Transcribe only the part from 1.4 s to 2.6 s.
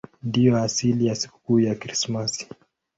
ya Krismasi.